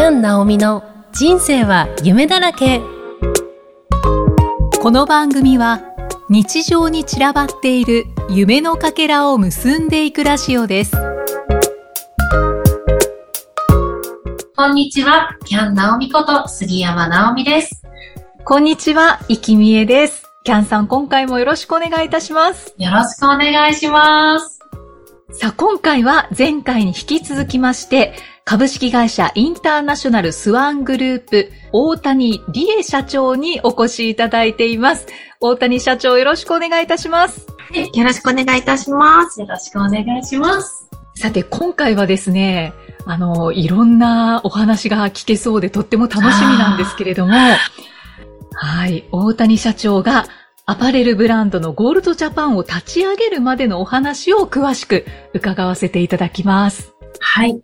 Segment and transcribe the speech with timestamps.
[0.00, 0.82] キャン・ナオミの
[1.12, 2.80] 人生は夢だらけ。
[4.80, 5.82] この番組は
[6.30, 10.96] 日常に散らばっている夢のかけらを結んでいくラジオです。
[14.56, 17.82] こんにちは、キャン・ナオミこと杉山直美です。
[18.46, 20.24] こんにちは、いきみえです。
[20.44, 22.74] キャンさん今回もよろしくお願いいたします。
[22.78, 24.60] よろしくお願いします。
[25.32, 28.14] さあ今回は前回に引き続きまして
[28.44, 35.06] 株式会社インターナショナルスワングループ大谷理恵社長にお越しいただいています
[35.40, 39.40] 大谷社長よろしくお願いいたしますよろしくお願いいたします。
[39.40, 40.88] よろしくお願いします。
[41.14, 42.72] さて、今回はですね、
[43.06, 47.32] あの、いろんなお話が聞けそうでとっても楽しみなんですけれども、
[48.52, 50.26] はい、大谷社長が
[50.66, 56.92] アパレルブランドのゴールドジャパンを立ち上げるまでのお話を詳しく伺わせていただきます。
[57.20, 57.60] はい。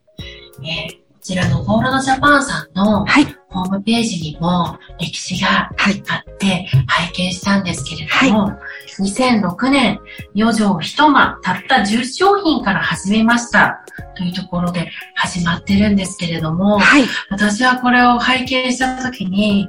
[0.62, 3.24] えーこちらのゴールドジャパンさんのはい。
[3.48, 6.00] ホームページにも歴史がはい。
[6.06, 8.52] あって拝見したんですけれども、
[9.00, 9.98] 2006年、
[10.36, 13.84] 4畳一間、たった10商品から始めました
[14.16, 17.02] というところで始まってるんですけれども、はい。
[17.28, 19.68] 私はこれを拝見したときに、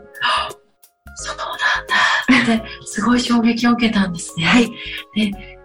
[1.16, 4.46] そうなんだって、すごい衝撃を受けたんですね。
[4.46, 4.70] はい。
[5.16, 5.57] で、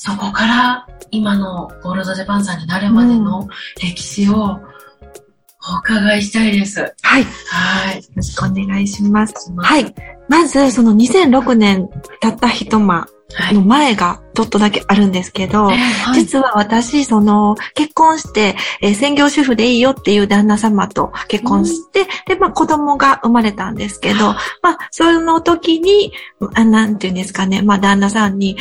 [0.00, 3.48] そこから今のゴールドジャパンさんになるまでの
[3.82, 4.60] 歴史を
[5.70, 6.94] お伺いしたいです。
[7.02, 7.22] はい。
[7.22, 8.02] よはい。
[8.14, 9.52] ろしくお願いします。
[9.56, 9.92] はい。
[10.28, 13.54] まず、その2006年たった一間はい。
[13.54, 15.78] の前がちょっとだけあるんですけど、はい
[16.14, 26.12] 実は私、その、結婚して、えー専業主婦でいいよっていう旦那様と結婚して、で、まあ子供が生まれたんですけど、まあ、その時に、
[26.54, 28.56] あなんていうんですかね、まあ旦那さんに、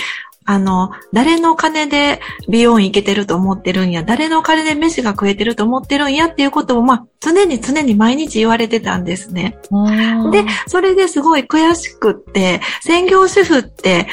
[0.49, 9.59] あの、誰の金で美容院行けてると思ってるんや、誰の金で飯が食えてると思ってるんやっていうことを、まあ、常に常に毎日言われてたんですね。
[10.31, 14.07] で、それですごい悔しくって、専業主婦って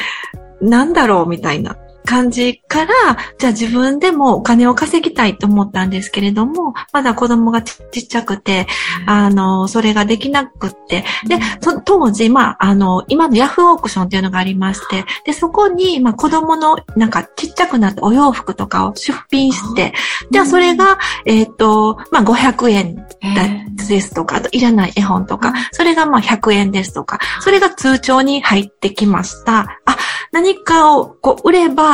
[0.61, 2.93] なんだろうみたいな感じから、
[3.39, 8.67] じゃあ自分でもお金を稼ぎたいと思ったんですけれども、まだ子供がちちっちゃくて、
[9.07, 19.93] あの、それができなくって、で、そ当時、まあ、あの、今のヤフーオークションっていうのがありまして、で、そこに、まあ、子供の、なんか、ちっちゃくなったお洋服とかを出品して、
[20.31, 29.81] じゃあ、それが、えっ、と、まあ、500円だですとか、あといらない絵本とか、それがまあ100円ですとか、それが通帳に入ってきました。
[29.85, 29.97] あ、
[30.33, 31.94] 何かをこう売れば、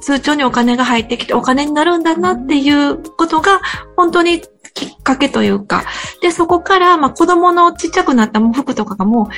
[0.00, 3.60] 通帳にお金が入ってきてお金になるんだなっていうことが
[3.96, 4.42] 本当に
[4.74, 5.84] きっかけというか、
[6.22, 9.28] で、そこから、まあ子供のちっちゃくなった服とかがもう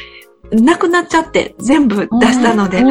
[0.53, 2.83] なくなっちゃって全部出したので、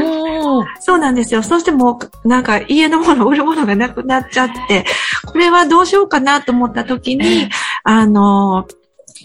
[0.80, 1.44] そうなんですよ。
[1.44, 4.86] そしてもう、なんか家のもの、売るものがなくなっちゃって、
[5.26, 7.50] これはどうしようかなと思った時に、
[7.84, 8.66] あの、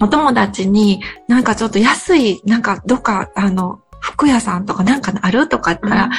[0.00, 5.48] お友達に、なんかちょっと安い、なんかどっか、あの、服屋さんとかなんかある？
[5.48, 6.10] とか言ったら、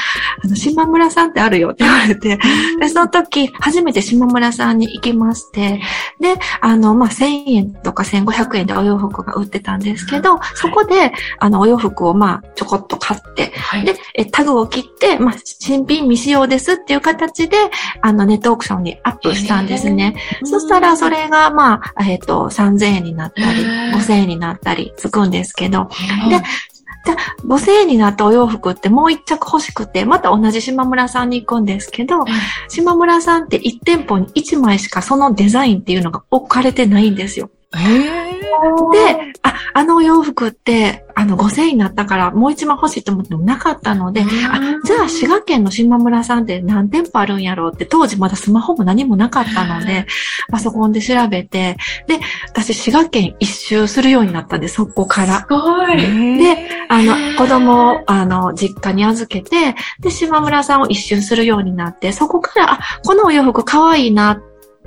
[0.44, 2.40] あの、島村さんってあるよって言われて、
[2.80, 5.80] で、その時、初めて島村さんに行きまして、
[6.20, 13.86] で、あの、まあ、1000円とか1500円でお洋服が売ってたんですけど、そこで、あの、お洋服をまあ、ちょこっと買って、はい。
[13.86, 17.58] で、えタグを切って、まあ、新品未使用ですっていう形で、
[18.02, 20.16] あの、ネットオークションにアップしたんですね。
[20.44, 23.94] そしたら、それが、まあ、えっ、と、3000円になったり、へー。
[23.94, 25.88] 5000円になったり、つくんですけど、
[26.30, 26.42] で
[27.06, 27.14] で、
[27.46, 32.26] 5000円になったお洋服ってもう一着欲しくて、また同じ島村さんに行くんですけど、
[32.68, 37.50] 島村さんって1店舗に1枚しかそのデザインっていうのが置かれてないんですよ。
[37.74, 38.25] へー
[38.92, 44.26] で、あ、あのお洋服って、あの5000円になったからもう一枚欲しいと思ってもなかったので、あ、
[44.84, 50.08] じゃあ滋賀県の島村さんって何店舗あるんやろうって当時まだスマホも何もなかったので、
[50.52, 55.46] パソコンで調べて、で、私滋賀県一周するようになったんで、そこからす。
[55.50, 55.98] ごい。
[56.38, 64.40] で、あの、子供を、あの、実家に預けて、で、島村さんを一周するようになって、そこから、あ、このお洋服可愛いな、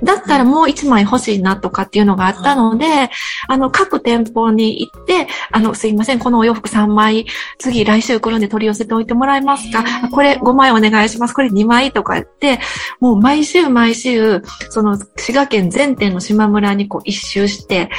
[0.03, 3.09] だったらもう一枚欲しいなとかっていうのがあったので、
[3.47, 7.25] あの、各店舗に行って、あの、すいません、このお洋服3枚、
[7.57, 9.83] 次来週来るんで取り寄せておいてもらえますか？
[10.03, 11.33] あこれ5枚お願いします。
[11.33, 12.59] これ2枚とか言って、
[12.99, 17.89] もう毎週毎週、その、滋賀県全店の島村にこう一周して、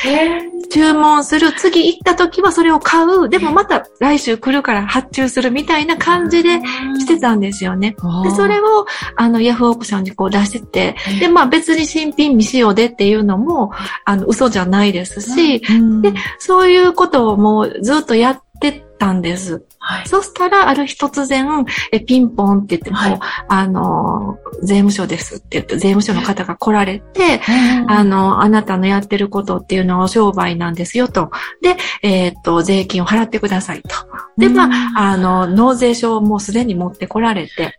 [0.70, 6.60] 注文する、次行った時はそれを買う、でもまた来週来るから発注するみたいな感じで
[6.98, 7.96] してたんですよね。
[8.24, 8.86] で、それを、
[9.16, 13.72] あの、ヤフーオークションにこう出してて、で、まあ別に新品未使用でっていうのも、
[14.04, 16.02] あの、嘘じゃないですし、うん。
[16.02, 19.64] でそういうことをもうずっとやってったんです。
[19.78, 20.06] はい。
[20.06, 23.18] そしたら、ある日突然、え、ピンポンって言っても、はい
[23.48, 27.40] あの、税務署ですって言って、税務署の方が来られて、
[27.88, 31.30] あの、あなたのやってることっていうのは商売なんですよと。
[31.62, 33.88] で、えーっと、税金を払ってくださいと。
[34.36, 37.78] で、まあ、あの、納税書をもうすでに持ってこられて、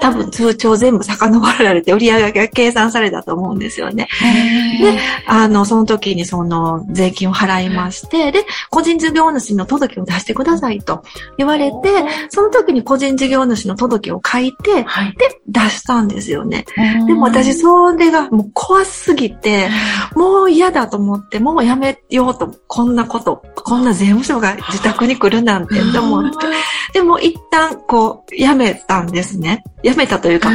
[0.00, 4.08] 多分通帳全部遡られて売り上げが計算されたと思うんですよね。
[4.80, 11.02] で、あの、その時にその税金を払いまして、で、個人事業主の届を出してくださいと
[11.38, 11.76] 言われて、
[12.28, 15.12] その時に個人事業主の届を書いて、はい。
[15.16, 16.64] で、出したんですよね。
[17.06, 19.68] でも私、それがもう怖すぎて、
[20.14, 26.36] もう嫌だと思って、もうやめようと、こんなこと、こんな税務署が自宅に来るなんてと思って。
[26.92, 29.64] でも一旦こう、やめたんですね。
[29.84, 30.50] やめたというか。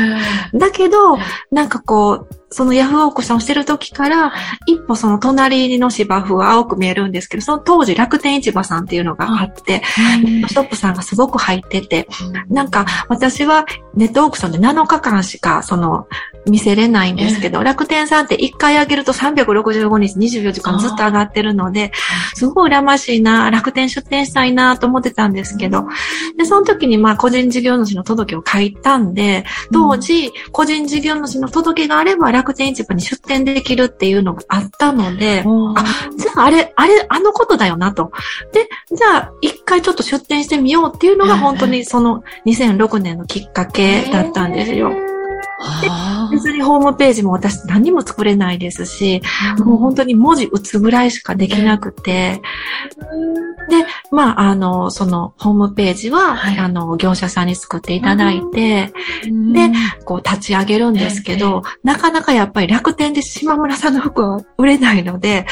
[0.53, 1.17] だけど、
[1.51, 4.33] なんかこう、そのヤフーオークションしてる時から、
[4.65, 9.83] 一歩その隣の芝生は青く見えるんですけど、その当時楽天市場さんっていうのがあって、
[10.47, 12.07] ストップさんがすごく入ってて、
[12.49, 16.07] なんか私はネットオークションで7日間しかその
[16.47, 21.91] 見せれないんですけど、楽天さんって1回上げると365日24時間ずっと上がってるので、
[22.33, 25.85] すごい羨ましいな、楽天出店したいなと思ってたんですけど、
[26.37, 29.18] で、その時にまあ個人事業主の届を書いたんで、
[29.71, 35.43] 当時個人事業主の届があれば楽天市場に出店できるっていうのがあったので、
[35.75, 35.83] あ、
[36.17, 38.11] じゃああれ、あれ、あのことだよなと。
[38.53, 45.08] で、じゃあ一回ちょっと出店してみようっていうのが本当にその2006年のきっかけだったんですよ。
[46.31, 49.21] 別にホームページも私何も作れないですし、
[49.59, 52.41] もう本当に文字打つぐらいしかできなくて、
[53.69, 56.57] で、まあ、あの、そのホームページは、はい。
[56.57, 58.91] あの、業者さんに作っていただいて、
[59.53, 59.71] で、
[60.05, 65.45] こう立ち上げるんですけど、なかなかやっぱり楽天で島村さんの服は売れないので、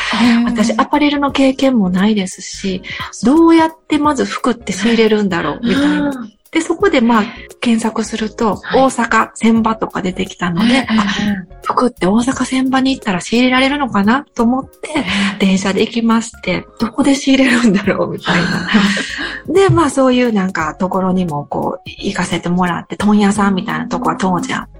[0.45, 2.81] 私アパレルの経験もないですし、
[3.24, 6.27] どうやってまず服って仕入れるんだろうみたいな。
[6.57, 7.24] で、そこでまあ
[7.62, 8.81] 検索すると、はい。
[8.81, 11.06] 大阪千場とか出てきたので、あ、
[11.68, 14.90] 服って大阪千場に行ったら仕入れられるのかなと思って、
[15.40, 18.69] 電車で行きまして、どこで仕入れるんだろうみたいな。
[19.54, 24.78] で、まあそういうなんかところにもこう行かせてもらって、問屋さんみたいなとこは当時あって、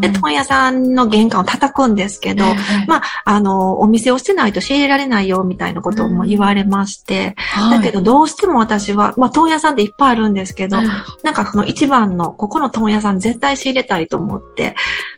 [0.00, 2.44] で、問屋さんの玄関を叩くんですけど、
[2.86, 7.34] まあ、あの、お店をしてないと仕入れられないよみたいなことも言われまして、
[7.70, 14.76] だけどどうしても私は、まあ問屋さんっていっぱいあるんですけど、なんかその一番の、ここの問屋さん絶対仕入れたいと思って、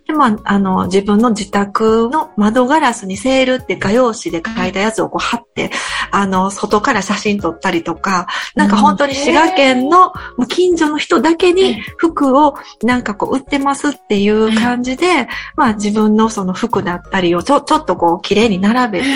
[0.09, 5.71] で、まあ、あの、自分の自宅の窓ガラスにセールって画用紙で書いたやつをこう貼って、
[6.11, 10.15] あの、外から写真撮ったりとか、なんか本当に滋賀県の
[10.49, 19.09] 近所の人だけに服をなんかこう売ってますっていう感じで、まあ自分のその服だったりをちょ、ちょっとこう綺麗に並べて、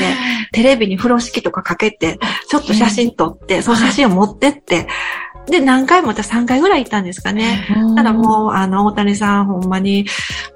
[0.53, 2.19] テレビに風呂敷とかかけて、
[2.51, 4.89] ちょっと写真撮って、その写真を持ってって、
[5.47, 7.67] で、何回も私3回ぐらい行ったんですかね。
[7.97, 10.07] ただもう、あの、大谷さん、ほんまに、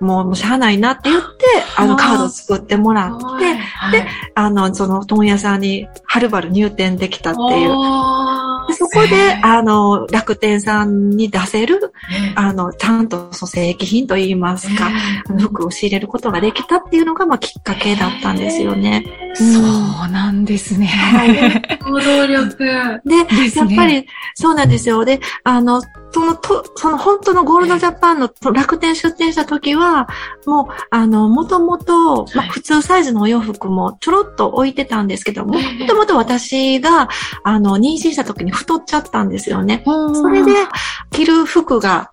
[0.00, 1.26] もう、もうしゃあないなって言って、
[1.76, 3.54] あの、カード作ってもらって、
[3.98, 7.70] で、あの、その、問屋さんに、はるばる入店できたっていう。
[8.68, 11.92] でそこで、あの、楽天さんに出せる、
[12.34, 14.90] あの、ちゃんと、そう、正規品といいますか、
[15.38, 19.04] 服を仕入れることができたっていうのが、まあ、きっかけだったんですよね。
[19.34, 20.90] そうなんですね。
[21.84, 22.58] 行動力。
[23.04, 23.26] で、やっ
[23.76, 25.04] ぱり、そうなんですよ。
[25.04, 25.82] で、あの、
[26.16, 30.08] その、と、その本当のゴールドジャパンのと楽天出店した時は、
[30.46, 37.10] もう、あの、もともと、まあ、普通サイズのお洋服もちょろっと置いてたんですけども、もともと私が、
[37.44, 39.82] あの、妊娠した時に太っちゃったんですよね。
[39.84, 40.52] それで、
[41.10, 42.10] 着る服が、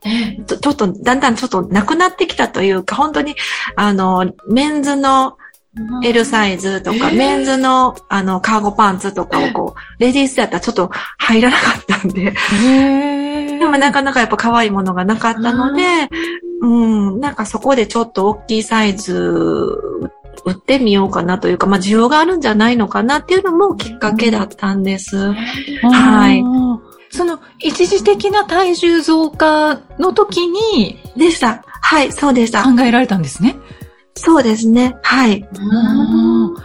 [0.48, 3.36] ちょちょっと、だんだんちょっとなくなってきたというか、本当に、
[3.78, 5.38] あの、メンズの
[6.04, 12.34] L サイズとか、えーメンズの、あの、カーゴパンツとかをこう、レディースだったらちょっと入らなかったんで、
[13.64, 15.84] でもなかなかやっぱ可愛いものがなかったので、
[16.62, 19.14] うん、なんかそこでちょっと大きいサイズ、
[20.46, 25.32] 売ってみようかなというか、まあ需要があるんじゃないのかなっていうのもきっかけだったんです。
[25.32, 26.44] はい
[27.16, 31.64] その一時的な体重増加の時にでした。
[31.68, 32.64] はい、そうでした。
[32.64, 33.56] 考えられたんですね。
[34.16, 34.96] そうですね。
[35.04, 35.40] はい。
[35.42, 36.56] うん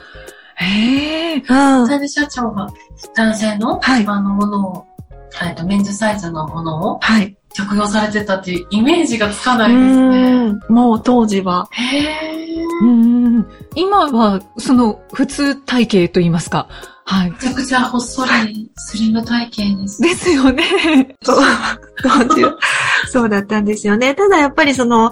[0.55, 1.35] へえ。
[1.37, 1.45] うん。
[1.85, 2.69] 大谷社長が
[3.14, 4.88] 男性のはい一般のものを、
[5.42, 7.35] えっと、メンズサイズのものをはい。
[7.54, 10.52] 着用されてたっていうイメージがつかうないですね。
[10.52, 10.61] ん。
[10.68, 11.66] もう当時は。
[11.73, 12.49] へー
[12.82, 16.68] うん今は、その、普通体型と言いますか。
[17.04, 17.30] はい。
[17.30, 20.02] めちゃくちゃほっそり、スリム体型です。
[20.02, 20.62] ですよね。
[21.23, 21.44] そう、
[22.02, 22.56] 当時は
[23.11, 24.14] そうだったんですよね。
[24.14, 25.11] ただやっぱりその、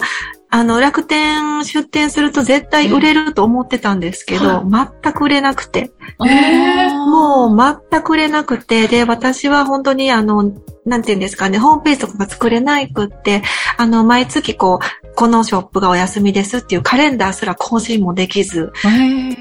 [0.49, 5.91] あの、楽天出店すると絶対売れると思ってたんですけど、全く売れなくて。
[6.25, 10.51] えーもう全く売れなくて、で、私は本当にあの、
[10.85, 13.43] なんていうんですかね、ホームページとかが作れないくって、
[13.77, 18.71] あの、毎月こう、このショップがお休みですっていうカレンダーすら更新もできず、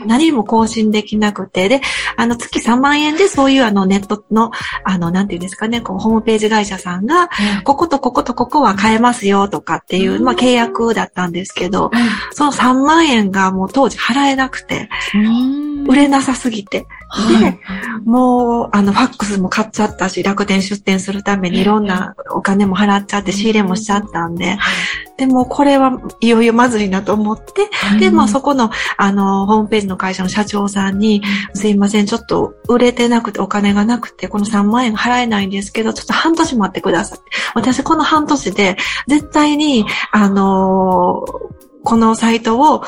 [0.06, 1.82] 何も更新できなくて、で、
[2.16, 4.52] あの、月3万円でそういうあの、ネットの、
[4.84, 7.28] あの、なんていうんですかね、こう、ホームページ会社さんが、
[7.64, 11.90] こことこことここは買えますよとかっていう、まあ、契約だったんですけど、
[12.32, 14.88] その3万円がもう当時払えなくて、
[15.86, 16.86] 売れなさすぎて。
[17.40, 17.58] で、
[18.04, 24.58] もう、あの、ファックスも買っちゃったし、楽天出店するためにいろんなお金も払っちゃって、仕入れもしちゃったんで、
[25.16, 31.22] でもこれはいよいよまずいなと思って、で、まあそこの、あの、ホームページの会社の社長さんに、
[31.54, 37.18] すいません、ちょっと売れてなくてお金がなくて、この3万円払えないんですけど、ちょっと半年待ってください。
[37.54, 41.24] 私この半年で、絶対に、あの
[41.86, 42.82] このサイトを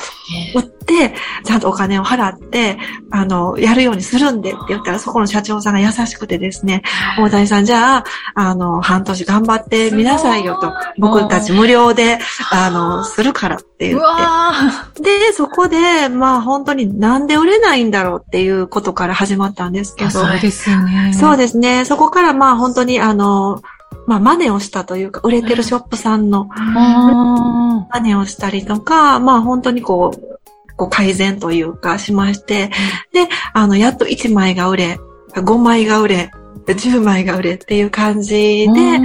[0.53, 1.15] 売って、
[1.45, 2.77] ちゃんとお金を払って、
[3.11, 6.83] あの、やるようにするんでって言ったら、そこの社長さんが優しくてですね、
[7.17, 8.03] 大谷さん、じゃあ、
[8.35, 12.19] あの、半年頑張ってみなさいよと、僕たち無料で、
[12.51, 14.05] あの、するからって言うって。
[14.05, 14.51] わ
[14.99, 21.13] で、そこで、まあ本当になんで売れないんだろうっていうことから始まったんですけーど、そうですよね。
[21.13, 21.85] そうですね。
[21.85, 23.61] そこからまあ本当にあの、
[24.09, 32.71] まあ真似をしたというか、売れてるショップさんのあ真似をしたりとか、まあ本当にこう、こう改善というかしまして、
[33.13, 34.99] で、あの、やっと1枚が売れ、
[35.35, 36.31] 5枚が売れ、
[36.65, 38.99] 10枚が売れっていう感じーで、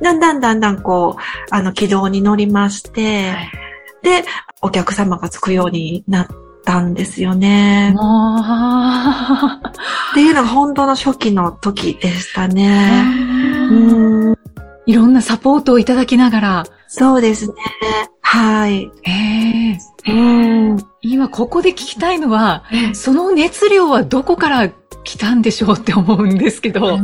[0.00, 3.34] だんだんだんだんこう、あの、軌道に乗りまして、
[4.02, 4.24] で、
[4.62, 6.28] お客様がつくようになっ
[6.64, 7.94] たんですよね。
[7.98, 9.60] あ
[10.12, 13.04] っていうのが本当の初期の時でしたね。
[13.16, 14.19] ーうん、
[14.90, 17.54] いろんなサポートをいただきながら、そうですね。
[18.22, 18.90] はい。
[19.04, 24.68] えーうん、今ここで聞きたいのは、えその熱量はどこから
[25.04, 26.98] 来たんでしょうって思うんですけど。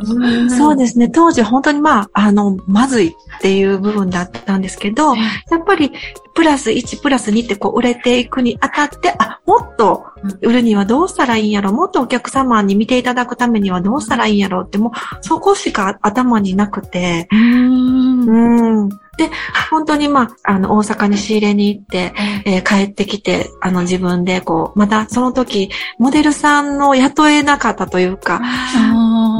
[0.51, 1.09] そうですね。
[1.09, 5.23] 当時本当にまあ、あの、まずいっていう部分だったんですけど、や
[5.57, 5.93] っぱり、
[6.37, 10.05] プラス1、プラス2ってこう売れていくにあたって、あ、もっと
[10.43, 18.83] 売るにはどうしたらいいんやろもっとお客様に見ていただくためにはどうしたらいいんやろって、もうそこしか頭になくて、うーん。
[18.83, 18.89] うん。
[18.89, 19.31] で、
[19.71, 22.13] 本当にまあ、あの、大阪に仕入れに行って、
[22.45, 28.41] えー帰ってきて、あの、自分でこう、またその時、モデルさんの雇えなかったというか、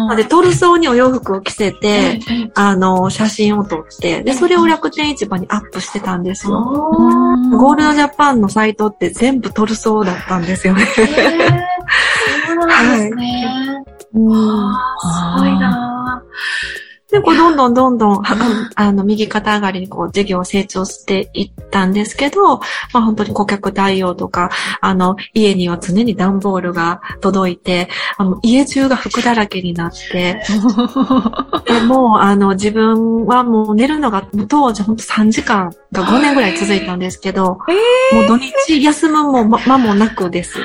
[0.07, 2.21] なあので、トルソーにお洋服を着せて、
[2.55, 6.53] あの、写真を撮って、で、それを楽天市場にアップしてたんですよ。
[6.53, 10.87] ーゴールドジャパンのサイトって全部トルソーだったんですよね。
[10.99, 11.67] えー
[12.47, 13.85] そうなんですね。
[14.15, 16.23] うんあーすごいな
[17.11, 18.37] で、こう、どんどんどんどん、あ
[18.75, 22.59] あの、右肩上がりにこう、事業成長していったんですけど、
[22.93, 30.43] まあ本当に顧客対応とか、あの、家には常に段ボールが届いて、あの、家中が服だらけになって、
[31.67, 37.59] でもう、あの、自分はもう寝るのが、当時本当3時間が5年ぐらい続いたんですけど、
[38.13, 40.59] もう土日休むもま間もなくです。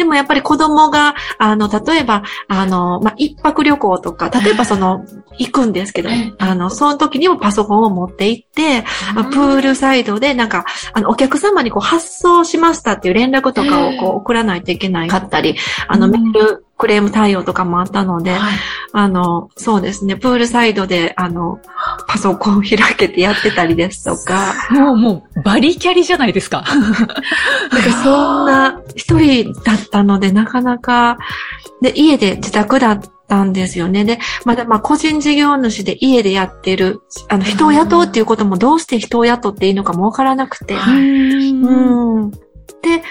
[0.00, 5.04] でもやっぱり子供が、あの、例えば、あの、まあ、一泊旅行とか、例えばその、
[5.36, 8.82] 行くんですけどええ、あの、その時にもパソコンを持って行って、
[9.14, 10.64] まあプールサイドでなんか、
[10.94, 15.54] あの、お客様にこう発送しましたっていう連絡とかをこう送らないといけないかったり、
[15.86, 16.12] あの、うん。
[16.12, 18.40] メール、クレーム対応とかもあったので、はい
[18.92, 21.60] あの、そうですね、プールサイドで、あの、
[22.08, 26.64] パソコンを開けてやってたりですとか、もう、もう、バリキャリじゃないですか。
[26.66, 27.12] なんか
[28.02, 31.18] そんな一人だったので、なかなか、
[31.80, 34.04] で、家で自宅だったんですよね。
[34.04, 40.74] で、まだまあ個人事業主で家でやってる、あの、人を雇うっていうこともどうして人を雇っていいのかもわからなくて。
[40.74, 40.90] う
[42.26, 42.32] ん。
[42.82, 43.02] で、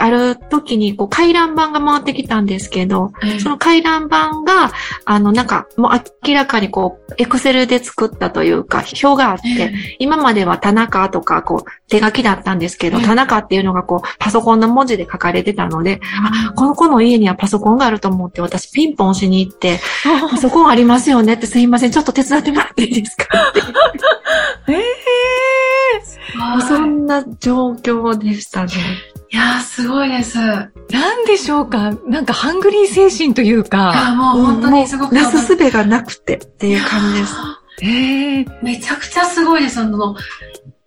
[0.00, 4.72] ある時にこう回覧板が回ってきたんですけど、その回覧板が、
[5.04, 16.00] あの、なんか、もう明らかにこう、エクセルで作ったというか、表があって、今までは田中とか、こう、手書きだったんですけど、ええ田中っていうのがこう、パソコンの文字で書かれてたので、
[16.48, 19.80] あ、この子の家にはパソコンがあると思って、私ピンポンしに行って、
[20.30, 23.24] パソコンありますよねってすいません、ちょっと手伝ってもらっていいですか？
[23.50, 23.60] って。
[24.72, 24.82] ええ
[26.40, 26.60] あー。
[26.62, 28.72] そんな状況でしたね。
[29.30, 30.38] いやー、すごいです。
[30.38, 31.92] いやなんでしょうか？
[32.06, 33.92] なんかハングリー精神というか。
[33.92, 35.14] ー、もう本当にすごく。
[35.14, 37.34] なすすべがなくてっていう感じです。
[37.82, 39.80] ええめちゃくちゃすごいです。
[39.80, 40.16] あの、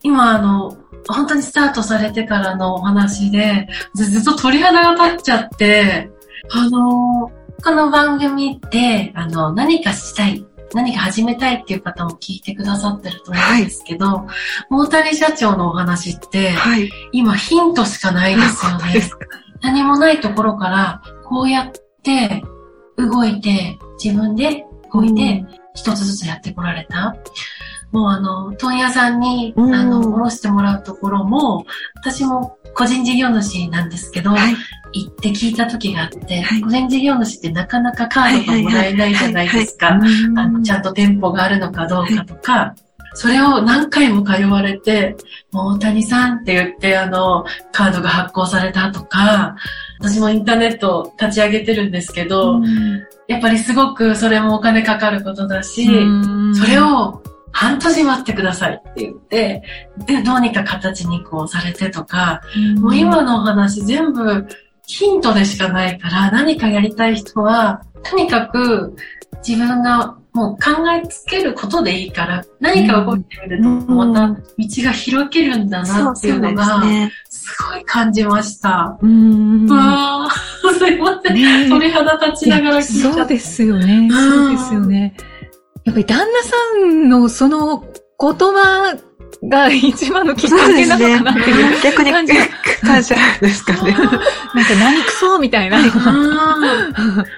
[0.01, 0.75] 今あの、
[1.07, 6.09] 本当にスタートされてからのお話で、ずずっと鳥肌が立っちゃって、
[6.51, 7.31] あの、
[7.63, 14.27] この番組って、あの、何かしたいっ何か始めたいっていう方も聞いてくださってると思うんですけど、
[14.69, 16.89] 大谷社長のお話って、はい。
[17.11, 19.09] 今ヒントしかないですよね。
[19.61, 21.71] 何もないところから、こうやっ
[22.03, 22.43] て
[22.97, 27.15] 動いて、自分で動いて、一つずつやってこられた？
[27.91, 34.55] もうあの、問屋さんに、うんあの、おろしてもらうところも、私も個人事業主なんですけど、はい。
[34.93, 36.61] 行って聞いた時があって、はい。
[36.61, 39.89] 個人事業主ってなかなかカードがもらえないじゃないですか。
[39.89, 39.97] あ
[40.47, 42.75] の、ちゃんと店舗があるのかどうかとか、
[43.13, 45.15] それを何回も通われて、
[45.51, 49.55] もう大谷さんって言って、あの、カードが発行されたとか、
[49.99, 52.61] 私もインターネット立ち上げてるんですけど、
[53.27, 55.87] やっぱりすごくそれもお金かかることだし、
[56.55, 57.21] それを
[57.51, 59.63] 半年待ってくださいって言って、
[60.05, 62.41] で、どうにか形にこうされてとか、
[62.79, 64.47] もう今のお話全部
[64.87, 68.95] ヒントでしかないから、何かやりたい人は、とにかく
[69.47, 77.11] 自分がもう考えつけることでいいから、何か動いてみると、また道が開けるんだなっていそうのが、ね。
[77.29, 78.97] すごい感じました。
[79.01, 81.35] うんうわー すいません。
[81.35, 83.17] ね鳥肌立ちながら聞いちゃった。
[83.19, 84.09] そうですよね。
[84.09, 85.15] そうですよね。
[85.83, 88.97] やっぱり旦那さんのその言葉
[89.43, 91.81] が一番のきっかけなのかなっていう。
[91.81, 92.11] 逆に
[92.81, 93.91] 感謝ですかね。
[94.53, 95.77] なんか何クソみたいな。
[95.77, 95.81] あ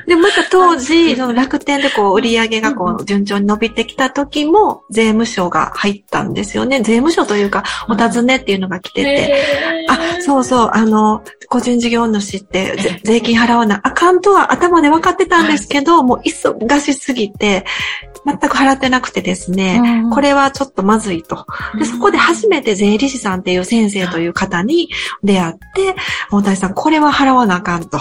[0.07, 6.79] で、また当時、その楽天でこう、売り上げがこう、順調に伸びてきた時も、税務署が入ったんですよね。
[6.79, 9.43] 税務署というか、お尋ねっていうのが来てて。
[9.89, 17.65] あ、そうそう、あの、個人事業主ってぜ税金払わなあかんとは頭で分かってたんですけど、もう忙しすぎて、
[18.25, 21.45] 全く払ってなくてですね、これはちょっとまずいと。
[21.83, 24.89] で、そこで初めて税理士さんっていう先生という方に
[25.23, 25.95] 出会って、
[26.31, 27.99] 大谷さん、これは払わなあかんと。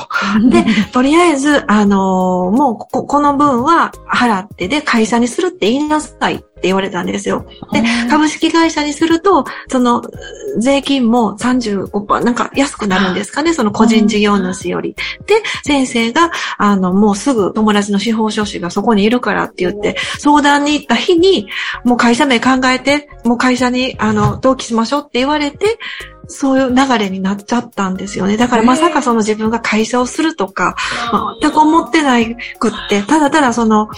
[0.50, 7.47] で、とりあえず、あのーもうこ、この分は払って、で、会社にするって言いなさいって言われたんですよ。
[7.73, 10.02] で、株式会社にすると、その、
[10.59, 14.95] 税金も35%、なんか安くなるんですかね、その個人事業主より。
[15.26, 21.49] で、先生が、あの、もうすぐ友達の司法書士がそこにいるからって言って、相談に行った日に、
[21.85, 25.78] もう会社名考えて、もう会社に、あの、登記しましょうって言われて、
[26.28, 28.37] そういう流れになっちゃったんですよね。
[28.37, 30.76] だからまさかその自分が会社をするとか、
[31.12, 33.88] まあ全く思ってないくって、ただただその、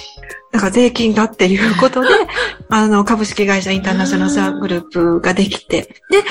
[0.54, 2.08] なんか税金がっていうことで、
[2.70, 6.22] あの、株式会社インターナショナルサーグループができて、で、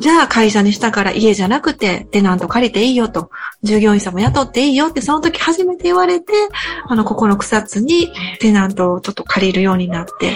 [0.00, 3.28] じゃあ会社にしたから家じゃなくてテナント借りていいよと、
[3.62, 6.32] 従業員さんも雇っていいよってその時初めて言われて、
[6.88, 8.10] あの、ここの草津に
[8.40, 10.30] テナントをちょっと借りるようになって、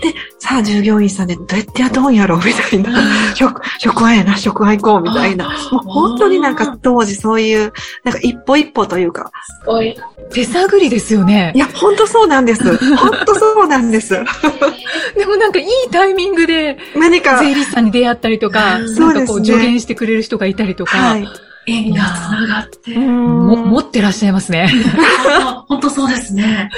[0.00, 9.30] で、さあ従業員さんでどうやって雇うんやろうみたいな、職、職場やな、職場行こうみたいな、もう本当になんか当時そういう、なんか一歩一歩というか、
[9.60, 9.94] すごい。
[10.32, 11.52] 手探りですよね。
[11.54, 11.58] い。
[11.58, 12.64] や、本当そうなんです。
[12.94, 14.14] 本当そうなんです。
[15.16, 21.28] でもなんかいいタイミングで何か、税理士さんに出会ったりとか、うんなんかこそうですねう助言してくれる人がいたりとか、はい。
[21.66, 22.94] 縁が繋がって。
[22.96, 24.70] も持ってらっしゃいますね。
[25.66, 26.70] 本当そうですね。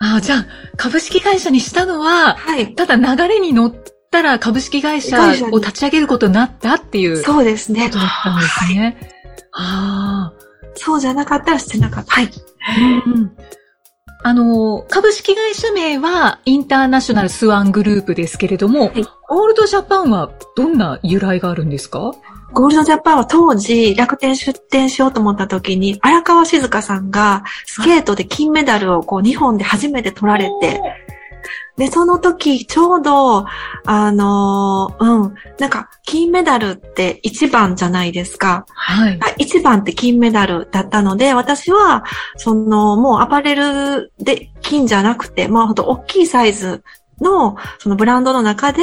[0.00, 2.74] あじゃあ、株式会社にしたのは、はい。
[2.74, 3.74] ただ流れに乗っ
[4.10, 5.16] たら株式会社
[5.52, 7.98] を立ち上げることになったっていうこそうですねと。
[7.98, 8.96] だったんですね。
[9.52, 10.44] ああ。
[10.74, 12.12] そうじゃなかったらしてなかった。
[12.12, 12.30] はい。
[13.06, 13.32] うん
[14.26, 19.04] あの、株式会社名はインターナショナルスワングループですけれども、い。
[19.28, 22.14] オールドジャパンはどんな由来があるんですか？
[22.54, 30.80] ゴールドジャパンは当時、楽天出店しようと思った時に、荒川静香さんがスケートで金メダルをこう日本で初めて取られて、
[31.76, 33.46] で、その時、ちょうど、
[33.84, 38.64] あのーうん、なんか、金メダルって一番じゃないですか。
[38.68, 39.18] はい。
[39.20, 42.04] あ一番って金メダルだったので、私は、
[42.36, 46.84] その、もうアパレルで金じゃなくて、まあほんと大きいサイズ
[47.20, 48.82] の、そのブランドの中で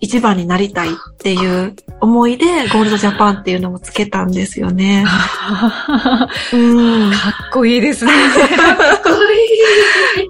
[0.00, 5.04] 一番になりたいっていう思いで、ゴールドジャパンっていうのをつけたんですよね。
[5.06, 7.10] かうん。
[7.10, 7.12] っ
[7.52, 8.12] こいいですね。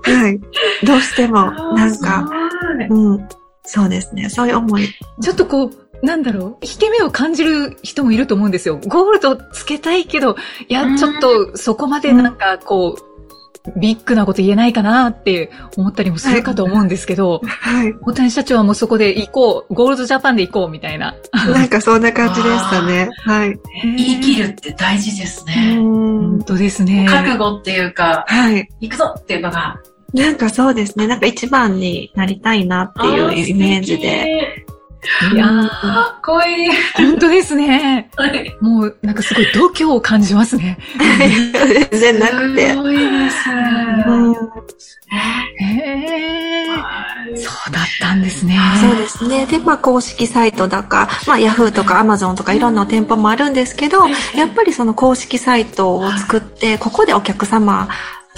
[0.05, 0.41] はい。
[0.87, 2.29] どうしても、なんか、
[2.89, 3.29] すうん。
[3.65, 4.31] そうですね。
[4.31, 4.89] そういう思い。
[5.21, 8.79] ちょっとこう、なんだろう、引け目を感じる人もいると思うんですよ。
[8.87, 10.37] ゴールドつけたいけど、
[10.69, 13.08] いやう、んちょっとそこまでなんかこう、
[13.77, 17.95] ビッグなこと言えないかなって思ったりもするかと思うんですけど、 はい。
[18.03, 21.15] 大谷社長はもうそこで行こう、ゴールドジャパンで行こうみたいな。
[21.33, 23.09] なんかそんな感じでしたね。
[23.25, 23.59] はい。
[23.97, 25.75] 言い切るって大事ですうね。
[25.77, 26.43] ん本。
[26.47, 27.07] 当ですね。
[27.09, 28.69] 覚悟っていうか、はい。
[28.81, 29.77] 行くぞっていうのが。
[30.15, 31.07] なんかそうですね。
[31.07, 34.65] なんか一番になりたいなっていうイメージで。。
[35.33, 36.71] いやー、かっこいい。
[36.97, 38.11] 本当ですね。
[38.17, 40.79] はいもう、なんかすごい度胸を感じますね。
[40.99, 42.77] 全然なくてす。
[42.77, 43.51] ごいです。
[44.07, 44.35] うん
[45.61, 47.37] へー。
[47.37, 48.59] そうだったんですね。
[48.81, 49.47] そうですね。
[49.47, 57.89] で、まあ、公式サイトだか、まあ、ヤフーとかアマゾンとかいろんな店舗もあるんですけど、やっぱりその公式サイトを作って、ここでお客様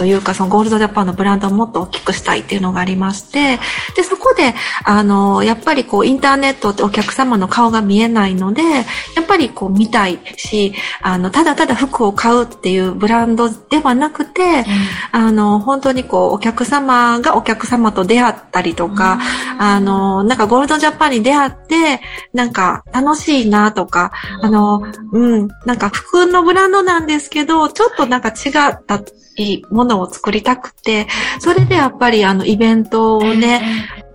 [0.01, 3.59] というか、そのゴールドジャパンのブランドをもっと大きくしたいっていうのがありまして、
[3.95, 8.81] で、そこで、あの、やっぱりこう、インターネットってお客様の顔が見えないので、や
[9.21, 14.65] っぱりこう、見たいし、あの、ただただ服を買うっていうブランドではなくて、
[15.13, 19.19] あの、本当にこう、お客様がお客様と出会ったりとか、
[19.59, 22.01] あの、なんかゴールドジャパンに出会って、
[22.33, 24.81] なんか楽しいなとか、あの、
[25.13, 29.03] うん、なんか服のブランドなんですけど、ちょっとなんか違った
[29.41, 31.07] いいものを作りたくて、
[31.39, 33.63] それでやっぱりあのイベントをね、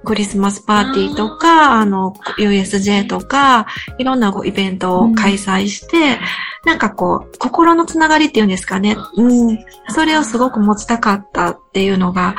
[0.05, 3.65] クリスマスパーティーとか、あの、USJ とか、
[3.97, 6.19] いろんなイベントを開催して、
[6.63, 8.97] なんかこう、心のつながりっていうんですかね。
[9.15, 9.59] うん。
[9.89, 12.35] それをすごく持ちたかったっていうのが、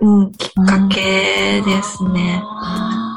[0.00, 2.42] うん、きっかけですね。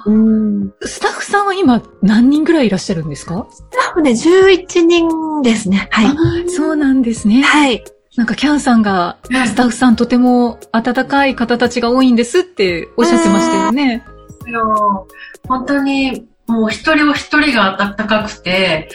[0.06, 0.74] うん。
[0.82, 3.48] スタッフさんは今何人ぐらいいらっしゃるんですか？
[3.50, 5.88] スタッフね、11人ですね。
[5.92, 6.04] は
[6.44, 6.50] い。
[6.50, 7.42] そうなんですね。
[7.42, 7.82] はい。
[8.16, 14.04] なんかキャンさんが、スタッフさんとても温かい方たちが多いんですっておっしゃってましたよね。
[14.48, 15.08] よ
[15.48, 18.90] 本当に、もう一人お一人が温かくて、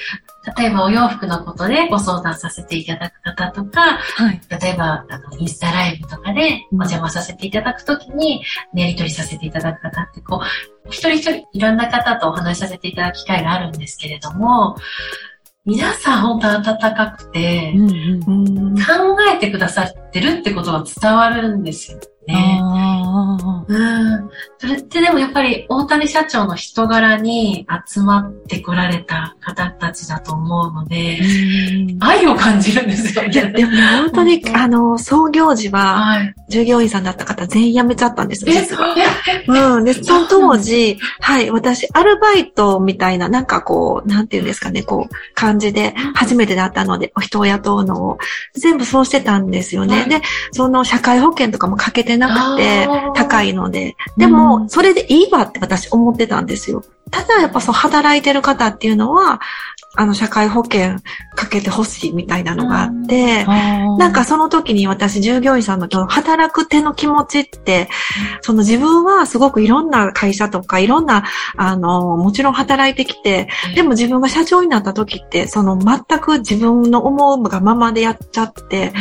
[0.56, 4.40] 例えばお洋服のことでご相談させていただく方とか、はい。
[4.48, 8.42] 例えばあのインスタライブとかでお邪魔させていただくときに、
[8.74, 14.76] やり取りさせていただく方って、こう、一人一人いろんな方とお話しさせていただく機会があるんですけれども、
[15.68, 18.74] 皆さん本当温かくて、うんうんうん。
[18.74, 18.82] 考
[19.30, 22.60] えてくださってるってことが伝わるんですよね。
[22.62, 24.30] あうん。
[24.58, 33.52] それってでもやっぱり大谷社長の人柄に集まってこられた方たちだと思うので、ー愛を感じるんですよいや、ね。
[33.52, 36.34] でもね本当に、あの、創業時は、はい。
[36.48, 38.94] 従業員さんだった方全員辞めちゃったんですよ、え、実は。
[39.28, 39.84] えうん。
[39.84, 48.18] で、その当時、はい、私、アルバイトみたいな、なんかこう、なんていうんですかね、こう、感じで、初めてだったので、お人を雇うのを、
[48.54, 50.00] 全部そうしてたんですよね。
[50.00, 53.96] はいで、その社会保険とかもかけてなくて高いので。
[54.16, 56.82] でうも、んそれでいいわって私思ってたんですよ。
[57.10, 59.40] ただ、やっぱそう、働いてる方っていうのは、
[59.94, 60.96] あの、社会保険
[61.34, 67.88] かけてほしいみたいなのがあって、なんか、その時に私従業員さんの働く手の気持ちって、
[68.42, 71.24] その自分はすごくいろんな会社とかいろんな、
[71.56, 78.92] あの、もちろん働いてきて、でも自分が社長になった時って、その全く自分の思うがままでやっちゃって、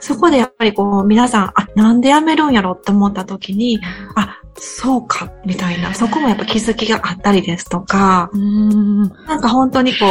[0.00, 3.80] そこでやっぱりこう皆さん、あ、なんで辞めるんやろって思った時に、
[4.14, 9.02] あ、そうか、みたいな、そこもやっぱ気づきがあったりですとか、うん。
[9.26, 10.06] なんか本当にこ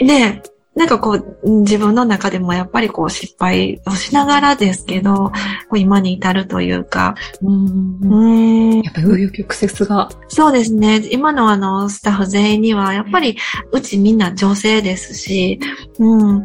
[0.00, 0.42] う、ね、
[0.74, 5.32] なんかこう、うん自分の中でもやっぱりこう失敗をしながらですけど、こ
[5.72, 10.08] う今に至るというか、うんうーん、やっぱり紆余曲折が。
[10.28, 11.06] そうですね。
[11.10, 13.36] 今のあの、スタッフ全員には、やっぱり、
[13.72, 15.60] うちみんな女性ですし、
[15.98, 16.44] うん。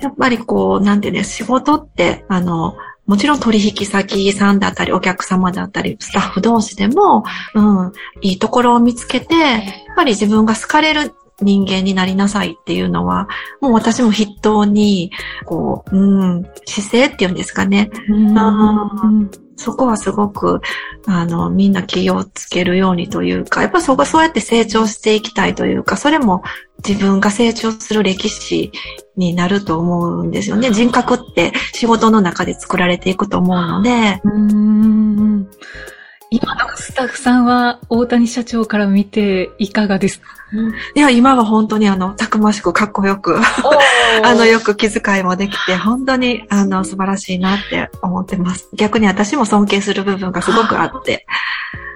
[0.00, 9.62] やっぱりこう、なんていうんです、仕事って、あの、もちろん取引先さんだったり、お客様だったり、スタッフ同士でも、うん、いいところを見つけて、やっ
[9.94, 13.28] ぱり自分が好かれる人間になりなさいっていうのは、
[13.60, 15.10] もう私も筆頭に、
[15.44, 17.90] こう、うん、姿勢っていうんですかね。
[18.08, 20.60] うんそこはすごく、
[21.06, 26.42] あの、みんな気をつけるようにというか、やっぱそこそうやって成長していきたいというか、それも
[26.86, 28.70] 自分が成長する歴史
[29.16, 30.70] になると思うんですよね。
[30.70, 35.48] 人格って仕事の中で作られていくと思うので、うん
[36.30, 40.20] 今のスタッフさんは大谷社長から見ていかがです？
[40.20, 40.26] か
[40.94, 43.38] いや、今は本当にあの、たくましくかっこよく、
[44.24, 48.68] あの、よく気遣いもできて、本当に、あの、素晴らしいなって思ってます。
[48.74, 51.26] 逆に私も尊敬する部分がすごくあって。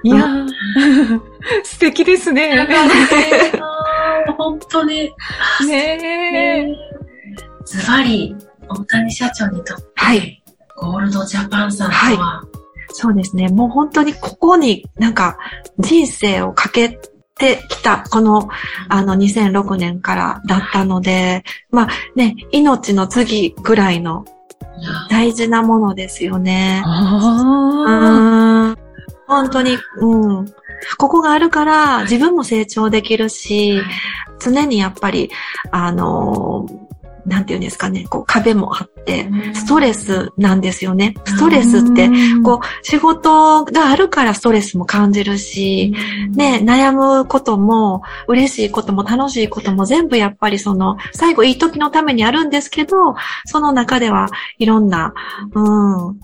[0.03, 0.49] いやー
[1.63, 2.67] 素敵ですね。
[4.37, 5.11] 本当に。
[5.67, 6.75] ねえ。
[7.65, 8.35] ズバリ、
[8.67, 10.43] 大谷社長にとって、はい。
[10.77, 12.43] ゴールドジャパンさんとは、
[12.91, 13.49] そうですね。
[13.49, 15.37] もう本当にここになんか
[15.79, 16.99] 人生をかけ
[17.37, 18.49] てきた、この、
[18.89, 24.25] あの、2006年からだったので、まあね、命の次ぐらいの
[25.09, 26.81] 大事なものですよね。
[29.27, 30.45] 本当に、うん。
[30.97, 33.81] ここがあるから自分も成長できるし、
[34.39, 35.29] 常にやっぱり、
[35.71, 36.65] あの、
[37.25, 41.15] なんていうんですかね、こう壁もあっってストレスなんですよね。
[41.25, 42.09] ストレスって、
[42.43, 45.93] こう、仕事があるからストレスも感じるし、
[46.29, 54.27] ね、悩むことも、嬉しいことも楽しいことも全部やっぱりその、最後いい時のためにあるんですけど、その中では
[54.59, 55.13] いろんな、
[55.53, 56.19] うん、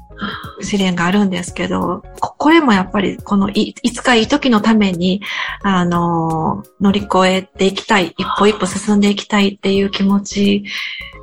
[0.62, 5.22] 試練があるんですけど、ここれもやっぱりこのいいつかいい時のために、
[5.64, 10.64] あの、乗り越えていきたい、一歩一歩進んでいきたいっていう気持ち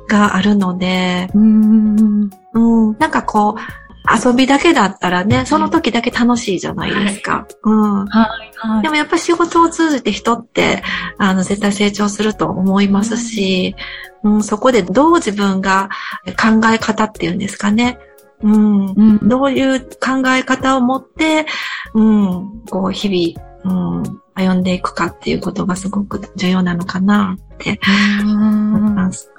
[0.07, 2.29] があるので、うん。
[2.53, 3.61] うん、なんかこう、
[4.07, 7.47] 遊びだけだったらね、その時だけ楽しいじゃないですか。
[7.63, 8.05] うん。
[8.05, 8.27] は
[8.63, 8.89] い、はいで。
[8.89, 10.83] もやっぱり仕事を通じて人って、
[11.17, 13.75] あの、絶対成長すると思いますし、
[14.23, 15.89] うん、そこでどう自分が
[16.25, 17.97] 考え方っていうんですかね。
[18.41, 18.85] うん。
[18.91, 19.29] うん。
[19.29, 21.45] どういう考え方を持って、
[21.93, 27.79] うん、こう、日々、うん、歩んでいくかっていうことがすごく重要なのかなって
[28.21, 29.31] 思います。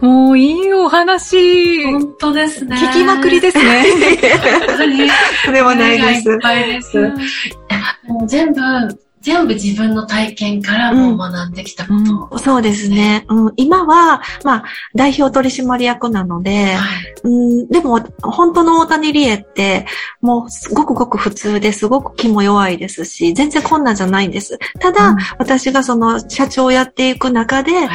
[0.00, 2.76] もういいお話、本当ですね。
[2.76, 3.84] 聞きまくりですね。
[4.66, 5.08] 本当に。
[5.44, 6.40] それはないですいっ。
[6.40, 6.98] ぱいです。
[8.08, 8.60] もう全部、
[9.24, 11.94] 全部自分の体験からもう学んできたこ
[12.30, 12.38] と。
[12.38, 13.24] そうですね。
[13.30, 17.14] うん、今は、まあ、代表取締役なので、はい。
[17.24, 19.86] うん、でも、本当の大谷理恵って、
[20.20, 24.58] もう、すごくごく普通ですごく気も弱いですし、全然困難じゃないんです。
[24.78, 25.16] ただ、うん。
[25.38, 27.88] 私がその社長をやっていく中で、はい。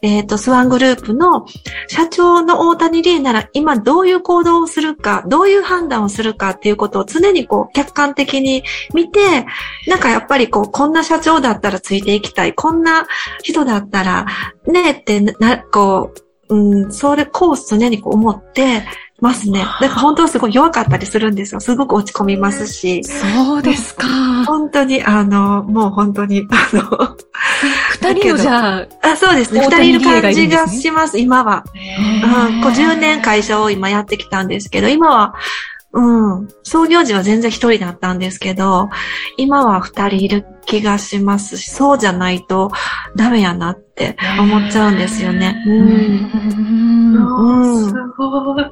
[0.00, 1.44] えっ、と、スワングループの
[1.88, 9.44] 社長の大谷理恵なら今どういう行動をするか、どういう判断をするかっていうことを常にこう客観的に見て、
[9.86, 13.08] なんかやっぱりこう、こんな社長だったらついていきたい、こんな
[13.42, 14.26] 人だったら、
[14.68, 16.14] ねってな、こ
[16.48, 18.84] う、うん、それ、コース常にこう思って
[19.20, 19.58] ますね。
[19.58, 21.60] だから本当はすごい弱かったりするんですよ。
[21.60, 23.02] すごく落ち込みますし。
[23.02, 24.06] そうですか。
[24.46, 27.16] 本当に、あの、もう本当に、あの、
[27.90, 29.60] 二人のじゃあ、あそうですね。
[29.60, 31.64] 大二人いる感じがします、今は。
[32.22, 35.34] うん、こう10年会社を今やってきたんですけど、今は、
[35.94, 38.88] うん、創業時は全然一人だったんですけど、
[39.36, 42.72] 今は二人いる気がしますし、そうじゃないと
[43.16, 45.62] ダメやなって思っちゃうんですよね。
[45.66, 46.34] うん。
[47.16, 48.64] うんすごい。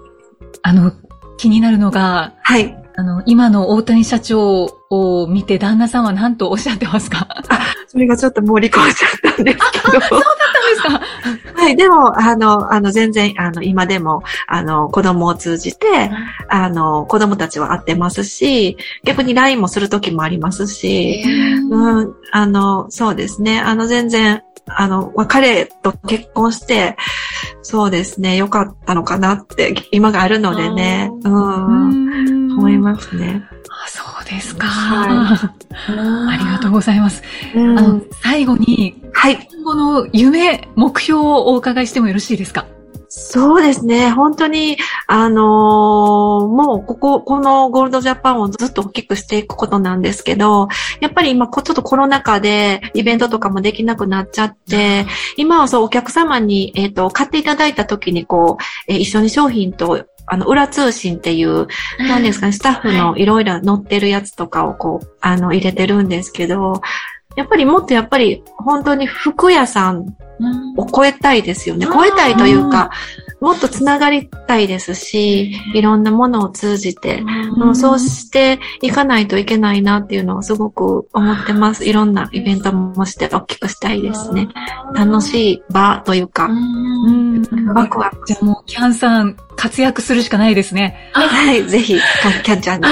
[0.62, 0.92] あの、
[1.38, 2.81] 気になるのが、はい。
[3.02, 7.26] あの、今の大谷社長を見て旦那さんは何とおっしゃってますか？
[7.88, 10.00] それがちょっと盛り込んじゃったんですけど。
[10.02, 11.00] そうですか。
[11.60, 11.74] はい。
[11.74, 16.12] でも、あの、あの、全然、あの、今でも、あの、子供を通じて、
[16.48, 21.24] あの、子供たちは会ってますし、逆に LINE もするときもありますし、
[21.70, 23.58] うん、あの、そうですね。
[23.58, 26.96] あの、全然、あの、まあ彼と結婚して、
[27.62, 32.41] そうですね、良かったのかなって、今があるのでね、う、うん。
[32.41, 33.42] ん思いますね。
[33.84, 34.66] あそうですか。
[34.66, 35.56] は
[36.30, 37.22] ありがとうございます。
[37.54, 39.48] うんあの、最後に、はい。
[39.52, 42.66] 今後の夢、目標をお伺いしてもよろしいですか？
[43.14, 44.10] そうですね。
[44.10, 50.68] 本当に、あのーもう、ここ、このゴールドジャパンをずっと大きくしていくことなんですけど、
[51.02, 55.04] やっぱり今、こちょっとコロナ禍でイベントとかもできなくなっちゃって、
[55.36, 61.66] 今はそう、お客様に、えっ、と、買っていただいた時に、こう、えー一緒に商品と、あの、裏通信っていう、
[61.98, 66.80] 何ですかね、スタッフのいろいろ載ってるやつとかをこう、あの、入れてるんですけど、
[67.36, 70.06] やっぱりもっとやっぱり、本当に服屋さん
[70.76, 71.86] を超えたいですよね。
[71.86, 72.90] 超えたいというか、
[73.42, 77.24] もっとつながりたいですし、いろんなものを通じて、
[77.56, 81.84] うんそうしていかないといけないなっていうのをすごく思ってます。
[81.84, 84.48] いろんなイベントもして大きくしたいですね。
[84.94, 87.42] 楽しい場というか、うん
[87.74, 88.24] ワクワク。
[88.26, 91.10] じゃあもう、キャンさん、活躍するしかないですね。
[91.12, 91.98] はい、ぜひ、
[92.44, 92.86] キャンちゃんに。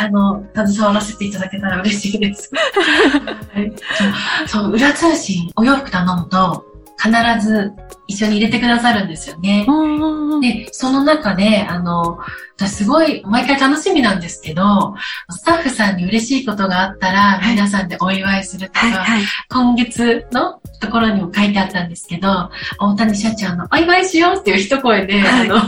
[0.00, 2.50] あの、携わらせていただけたら嬉しいです。
[3.52, 3.72] はい
[4.48, 6.64] そう、そう裏通信、お洋服頼むと、
[7.02, 7.72] 必ず
[8.12, 9.66] 一緒に入れてくださるんですよね。
[10.42, 12.18] で、その中で、あの、
[12.56, 14.94] 私すごい、毎回楽しみなんですけど、
[15.30, 19.22] スタッフさんに嬉しいことがあったら、はい皆さんでお祝いするとか、はい、はい。
[19.50, 25.60] 今月のところにも書いてあったんですけど、大谷社長のお祝いしようっていう一声で、はいあの、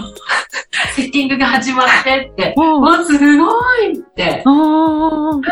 [0.95, 5.51] セッティングが始まってって、うんわ、すごいって、なんか、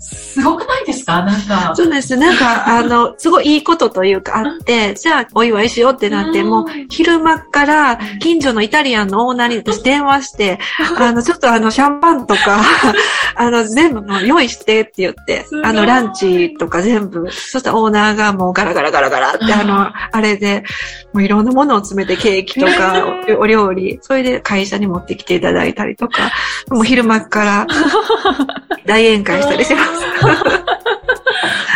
[0.00, 1.22] すごくないですか？
[1.22, 1.72] なんか。
[1.74, 2.16] そうです。
[2.16, 6.50] なんか、あの、すごいいいことというかあって、じゃあお祝いしようってなって、うん。
[6.50, 10.58] もう昼間から近所のイタリアンのオーナーに私電話して、
[10.98, 12.62] あの、ちょっとあの、シャンパンとか、
[13.36, 20.64] あの、全部もう用意してって言ってあの、ランチとか全部、そしたらオーナーがもうガラガラガラガラって、あの、あれで、
[21.12, 23.04] もういろんなものを詰めてケーキとか、
[23.38, 26.30] おお料理、それで会社に持ってきていただいたりとか、
[26.70, 27.66] もう昼間から
[28.86, 29.90] 大宴会したりします。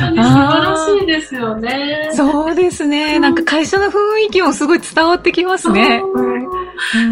[0.00, 2.10] 当に素晴らしいですよね。
[2.12, 3.18] そうですね。
[3.18, 3.90] なんか会社の雰
[4.28, 6.02] 囲気もすごい伝わってきますね。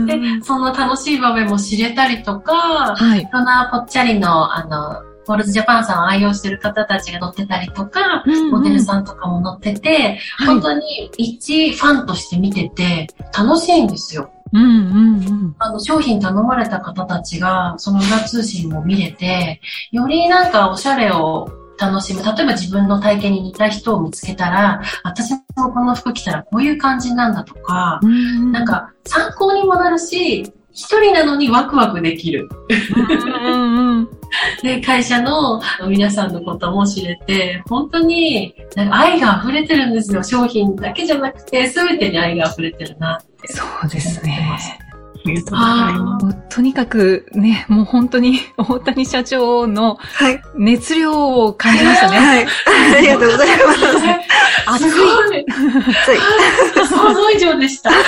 [0.06, 3.22] で、その楽しい場面も知れたりとか、はい。
[3.22, 14.30] いろんなぽっちゃりの、あの、ゴールズジャパンさんを愛用してる方たちが乗ってたりとか、モデルさんとかも乗ってて、はい本当に一ファンとして見てて楽しいんですよ。
[14.52, 15.56] うんうんうん。
[15.58, 22.22] あの、商品頼まれた方たちが、その裏通信も見れて、よりなんかおしゃれを楽しむ。
[22.22, 28.00] 例えば自分の体型に似た人を見つけたら、私もこの服着たらこういう感じなんだとか、
[28.52, 32.48] なんか参考にもなるし、一人なのにワクワクできる。
[32.68, 34.08] うんうんうん。
[34.62, 40.22] で、会社の皆さんのことも知れて、本当になんか愛が溢れてるんですよ。
[40.22, 43.52] 商品だけじゃなくて、すべてに愛が溢れてるなって。
[43.52, 44.58] そうですね。
[45.26, 46.56] ありがとうございます。
[46.56, 50.40] とにかくね、もう本当に 大谷社長のはい。
[50.54, 52.18] 熱量を感じましたね。
[52.18, 52.46] はい。
[52.96, 53.80] ありがとうございます。
[54.66, 55.44] 熱いすごい。
[55.48, 56.16] 熱い。
[56.86, 57.90] 想像以上でした。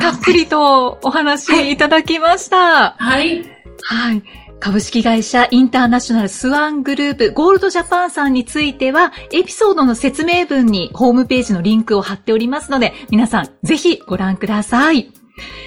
[0.00, 2.94] たっぷりとお話いただきました。
[2.98, 3.44] はい。
[3.82, 4.22] はい。
[4.64, 15.12] 株式会社インターナショナルスワングループゴールドジャパンさんについてはエピソードの説明文にホームページのリンクを貼っておりますので皆さんぜひご覧ください。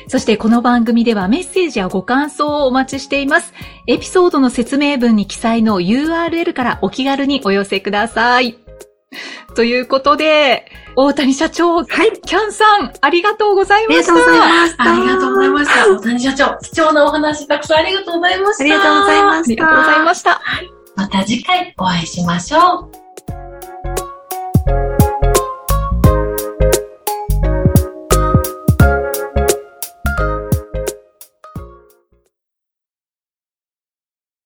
[0.07, 3.53] そしてこの番組ではメッセージやご感想をお待ちしています。
[3.85, 8.57] エピソードの説明文に記載の URL からお気軽にお寄せください。
[9.55, 11.85] ということで、大谷社長、はい。
[12.25, 14.13] キャンさん、ありがとうございました。
[14.13, 14.83] ありがとうございました。
[14.83, 15.89] ありがとうございました。
[15.89, 18.63] 大谷社長、貴重なお話たくさんありがとうございました。
[18.63, 19.49] ありがとうございまあした。
[19.51, 20.41] りがとうございました。
[20.95, 23.06] また次回お会いしましょう。